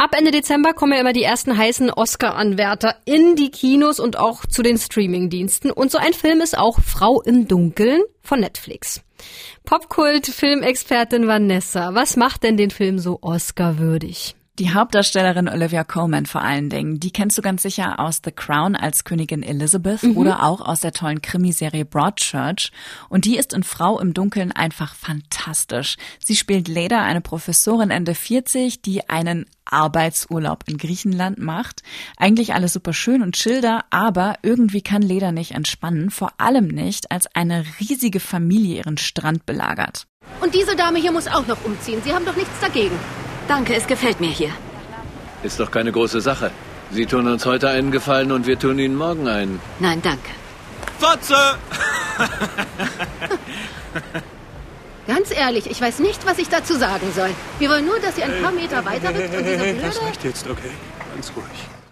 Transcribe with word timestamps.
Ab 0.00 0.14
Ende 0.16 0.30
Dezember 0.30 0.74
kommen 0.74 0.92
ja 0.92 1.00
immer 1.00 1.12
die 1.12 1.24
ersten 1.24 1.58
heißen 1.58 1.90
Oscar-Anwärter 1.90 2.94
in 3.04 3.34
die 3.34 3.50
Kinos 3.50 3.98
und 3.98 4.16
auch 4.16 4.46
zu 4.46 4.62
den 4.62 4.78
Streaming-Diensten. 4.78 5.72
Und 5.72 5.90
so 5.90 5.98
ein 5.98 6.12
Film 6.12 6.40
ist 6.40 6.56
auch 6.56 6.78
Frau 6.80 7.20
im 7.20 7.48
Dunkeln 7.48 8.02
von 8.22 8.38
Netflix. 8.38 9.02
Popkult-Filmexpertin 9.64 11.26
Vanessa, 11.26 11.96
was 11.96 12.16
macht 12.16 12.44
denn 12.44 12.56
den 12.56 12.70
Film 12.70 13.00
so 13.00 13.18
Oscar-würdig? 13.22 14.36
Die 14.58 14.74
Hauptdarstellerin 14.74 15.48
Olivia 15.48 15.84
Colman 15.84 16.26
vor 16.26 16.42
allen 16.42 16.68
Dingen, 16.68 16.98
die 16.98 17.12
kennst 17.12 17.38
du 17.38 17.42
ganz 17.42 17.62
sicher 17.62 18.00
aus 18.00 18.22
The 18.24 18.32
Crown 18.32 18.74
als 18.74 19.04
Königin 19.04 19.44
Elizabeth 19.44 20.02
mhm. 20.02 20.16
oder 20.16 20.42
auch 20.42 20.60
aus 20.60 20.80
der 20.80 20.90
tollen 20.90 21.22
Krimiserie 21.22 21.84
Broadchurch. 21.84 22.72
Und 23.08 23.24
die 23.24 23.36
ist 23.36 23.52
in 23.52 23.62
Frau 23.62 24.00
im 24.00 24.14
Dunkeln 24.14 24.50
einfach 24.50 24.96
fantastisch. 24.96 25.96
Sie 26.18 26.34
spielt 26.34 26.66
Leda, 26.66 27.04
eine 27.04 27.20
Professorin 27.20 27.92
Ende 27.92 28.16
40, 28.16 28.82
die 28.82 29.08
einen 29.08 29.46
Arbeitsurlaub 29.64 30.64
in 30.66 30.76
Griechenland 30.76 31.38
macht. 31.38 31.84
Eigentlich 32.16 32.52
alles 32.52 32.72
super 32.72 32.92
schön 32.92 33.22
und 33.22 33.36
schilder, 33.36 33.84
aber 33.90 34.38
irgendwie 34.42 34.82
kann 34.82 35.02
Leda 35.02 35.30
nicht 35.30 35.52
entspannen, 35.52 36.10
vor 36.10 36.32
allem 36.38 36.66
nicht, 36.66 37.12
als 37.12 37.32
eine 37.32 37.64
riesige 37.78 38.18
Familie 38.18 38.78
ihren 38.78 38.98
Strand 38.98 39.46
belagert. 39.46 40.08
Und 40.40 40.52
diese 40.52 40.74
Dame 40.74 40.98
hier 40.98 41.12
muss 41.12 41.28
auch 41.28 41.46
noch 41.46 41.64
umziehen. 41.64 42.00
Sie 42.02 42.12
haben 42.12 42.24
doch 42.24 42.36
nichts 42.36 42.58
dagegen. 42.60 42.98
Danke, 43.48 43.74
es 43.74 43.86
gefällt 43.86 44.20
mir 44.20 44.30
hier. 44.30 44.50
Ist 45.42 45.58
doch 45.58 45.70
keine 45.70 45.90
große 45.90 46.20
Sache. 46.20 46.50
Sie 46.90 47.06
tun 47.06 47.26
uns 47.26 47.44
heute 47.46 47.68
einen 47.70 47.90
Gefallen 47.90 48.30
und 48.32 48.46
wir 48.46 48.58
tun 48.58 48.78
Ihnen 48.78 48.96
morgen 48.96 49.26
einen. 49.28 49.60
Nein, 49.78 50.00
danke. 50.02 50.30
Fotze! 50.98 51.36
Ganz 55.06 55.30
ehrlich, 55.30 55.70
ich 55.70 55.80
weiß 55.80 56.00
nicht, 56.00 56.26
was 56.26 56.38
ich 56.38 56.48
dazu 56.50 56.74
sagen 56.74 57.06
soll. 57.14 57.30
Wir 57.58 57.70
wollen 57.70 57.86
nur, 57.86 57.98
dass 57.98 58.16
sie 58.16 58.22
ein 58.22 58.42
paar 58.42 58.52
Meter 58.52 58.84
weiter 58.84 59.08
rückt 59.08 59.34
und 59.34 59.44
diese 59.46 59.58
blöde... 59.64 59.80
Das 59.80 60.02
reicht 60.02 60.24
jetzt, 60.24 60.46
okay? 60.46 60.70
Ganz 61.14 61.32
ruhig. 61.34 61.46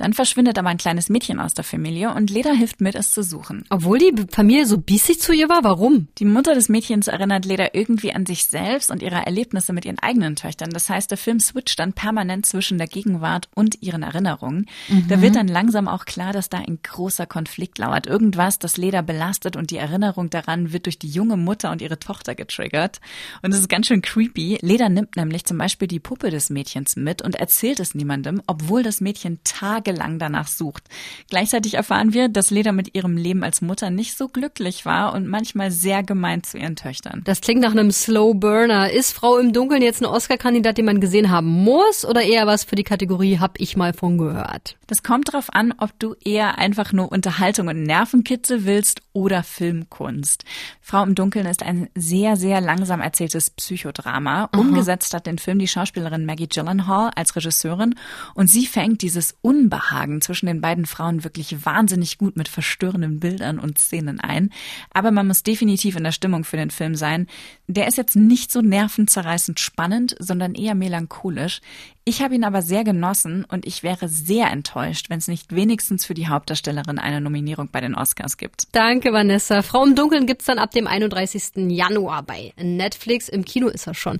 Dann 0.00 0.14
verschwindet 0.14 0.58
aber 0.58 0.70
ein 0.70 0.78
kleines 0.78 1.10
Mädchen 1.10 1.38
aus 1.38 1.52
der 1.52 1.62
Familie 1.62 2.14
und 2.14 2.30
Leda 2.30 2.52
hilft 2.52 2.80
mit, 2.80 2.94
es 2.94 3.12
zu 3.12 3.22
suchen. 3.22 3.66
Obwohl 3.68 3.98
die 3.98 4.14
Familie 4.32 4.64
so 4.64 4.78
bissig 4.78 5.20
zu 5.20 5.34
ihr 5.34 5.50
war, 5.50 5.62
warum? 5.62 6.08
Die 6.16 6.24
Mutter 6.24 6.54
des 6.54 6.70
Mädchens 6.70 7.06
erinnert 7.06 7.44
Leda 7.44 7.68
irgendwie 7.74 8.14
an 8.14 8.24
sich 8.24 8.46
selbst 8.46 8.90
und 8.90 9.02
ihre 9.02 9.26
Erlebnisse 9.26 9.74
mit 9.74 9.84
ihren 9.84 9.98
eigenen 9.98 10.36
Töchtern. 10.36 10.70
Das 10.70 10.88
heißt, 10.88 11.10
der 11.10 11.18
Film 11.18 11.38
switcht 11.38 11.78
dann 11.78 11.92
permanent 11.92 12.46
zwischen 12.46 12.78
der 12.78 12.86
Gegenwart 12.86 13.50
und 13.54 13.82
ihren 13.82 14.02
Erinnerungen. 14.02 14.70
Mhm. 14.88 15.08
Da 15.08 15.20
wird 15.20 15.36
dann 15.36 15.48
langsam 15.48 15.86
auch 15.86 16.06
klar, 16.06 16.32
dass 16.32 16.48
da 16.48 16.56
ein 16.56 16.78
großer 16.82 17.26
Konflikt 17.26 17.76
lauert. 17.76 18.06
Irgendwas, 18.06 18.58
das 18.58 18.78
Leda 18.78 19.02
belastet 19.02 19.54
und 19.54 19.70
die 19.70 19.76
Erinnerung 19.76 20.30
daran 20.30 20.72
wird 20.72 20.86
durch 20.86 20.98
die 20.98 21.10
junge 21.10 21.36
Mutter 21.36 21.70
und 21.70 21.82
ihre 21.82 21.98
Tochter 21.98 22.34
getriggert. 22.34 23.02
Und 23.42 23.52
es 23.52 23.60
ist 23.60 23.68
ganz 23.68 23.86
schön 23.86 24.00
creepy. 24.00 24.60
Leda 24.62 24.88
nimmt 24.88 25.16
nämlich 25.16 25.44
zum 25.44 25.58
Beispiel 25.58 25.88
die 25.88 26.00
Puppe 26.00 26.30
des 26.30 26.48
Mädchens 26.48 26.96
mit 26.96 27.20
und 27.20 27.34
erzählt 27.34 27.80
es 27.80 27.94
niemandem, 27.94 28.40
obwohl 28.46 28.82
das 28.82 29.02
Mädchen 29.02 29.40
Tage 29.44 29.89
tagelang 29.90 30.18
danach 30.18 30.46
sucht. 30.46 30.84
Gleichzeitig 31.28 31.74
erfahren 31.74 32.12
wir, 32.12 32.28
dass 32.28 32.50
Leda 32.50 32.72
mit 32.72 32.94
ihrem 32.94 33.16
Leben 33.16 33.42
als 33.44 33.60
Mutter 33.60 33.90
nicht 33.90 34.16
so 34.16 34.28
glücklich 34.28 34.86
war 34.86 35.12
und 35.14 35.26
manchmal 35.26 35.70
sehr 35.70 36.02
gemein 36.02 36.42
zu 36.42 36.58
ihren 36.58 36.76
Töchtern. 36.76 37.22
Das 37.24 37.40
klingt 37.40 37.60
nach 37.60 37.72
einem 37.72 37.90
Slow 37.90 38.34
Burner. 38.34 38.90
Ist 38.90 39.12
Frau 39.12 39.38
im 39.38 39.52
Dunkeln 39.52 39.82
jetzt 39.82 40.02
ein 40.02 40.06
Oscar-Kandidat, 40.06 40.78
den 40.78 40.84
man 40.84 41.00
gesehen 41.00 41.30
haben 41.30 41.48
muss 41.48 42.04
oder 42.04 42.22
eher 42.22 42.46
was 42.46 42.64
für 42.64 42.76
die 42.76 42.84
Kategorie 42.84 43.38
hab 43.38 43.60
ich 43.60 43.76
mal 43.76 43.92
von 43.92 44.18
gehört? 44.18 44.76
Das 44.86 45.02
kommt 45.02 45.28
darauf 45.28 45.52
an, 45.52 45.72
ob 45.78 45.96
du 45.98 46.14
eher 46.24 46.58
einfach 46.58 46.92
nur 46.92 47.12
Unterhaltung 47.12 47.68
und 47.68 47.82
Nervenkitzel 47.82 48.64
willst 48.64 49.02
oder 49.12 49.42
Filmkunst. 49.42 50.44
Frau 50.80 51.02
im 51.04 51.14
Dunkeln 51.14 51.46
ist 51.46 51.62
ein 51.62 51.88
sehr, 51.94 52.36
sehr 52.36 52.60
langsam 52.60 53.00
erzähltes 53.00 53.50
Psychodrama. 53.50 54.48
Aha. 54.50 54.60
Umgesetzt 54.60 55.14
hat 55.14 55.26
den 55.26 55.38
Film 55.38 55.60
die 55.60 55.68
Schauspielerin 55.68 56.26
Maggie 56.26 56.48
Gyllenhaal 56.48 57.10
als 57.14 57.36
Regisseurin 57.36 57.94
und 58.34 58.48
sie 58.48 58.66
fängt 58.66 59.02
dieses 59.02 59.36
Unbehagen 59.42 59.79
Unbehagen 59.80 60.20
zwischen 60.20 60.46
den 60.46 60.60
beiden 60.60 60.86
Frauen 60.86 61.24
wirklich 61.24 61.64
wahnsinnig 61.64 62.18
gut 62.18 62.36
mit 62.36 62.48
verstörenden 62.48 63.20
Bildern 63.20 63.58
und 63.58 63.78
Szenen 63.78 64.20
ein. 64.20 64.50
Aber 64.92 65.10
man 65.10 65.26
muss 65.26 65.42
definitiv 65.42 65.96
in 65.96 66.04
der 66.04 66.12
Stimmung 66.12 66.44
für 66.44 66.56
den 66.56 66.70
Film 66.70 66.94
sein. 66.94 67.26
Der 67.66 67.86
ist 67.86 67.96
jetzt 67.96 68.16
nicht 68.16 68.52
so 68.52 68.60
nervenzerreißend 68.60 69.58
spannend, 69.58 70.16
sondern 70.18 70.54
eher 70.54 70.74
melancholisch. 70.74 71.60
Ich 72.04 72.22
habe 72.22 72.34
ihn 72.34 72.44
aber 72.44 72.62
sehr 72.62 72.82
genossen 72.82 73.44
und 73.44 73.66
ich 73.66 73.82
wäre 73.82 74.08
sehr 74.08 74.50
enttäuscht, 74.50 75.10
wenn 75.10 75.18
es 75.18 75.28
nicht 75.28 75.54
wenigstens 75.54 76.04
für 76.04 76.14
die 76.14 76.28
Hauptdarstellerin 76.28 76.98
eine 76.98 77.20
Nominierung 77.20 77.68
bei 77.70 77.80
den 77.80 77.94
Oscars 77.94 78.36
gibt. 78.36 78.64
Danke, 78.72 79.12
Vanessa. 79.12 79.62
Frau 79.62 79.84
im 79.84 79.94
Dunkeln 79.94 80.26
gibt's 80.26 80.46
dann 80.46 80.58
ab 80.58 80.72
dem 80.72 80.86
31. 80.86 81.68
Januar 81.68 82.22
bei 82.22 82.52
Netflix. 82.56 83.28
Im 83.28 83.44
Kino 83.44 83.68
ist 83.68 83.86
er 83.86 83.94
schon. 83.94 84.18